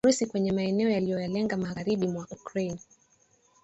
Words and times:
Urusi 0.05 0.25
kwenye 0.25 0.51
maeneo 0.51 0.89
yaliyolenga 0.89 1.57
magharibi 1.57 2.07
mwa 2.07 2.25
Ukraine 2.31 2.81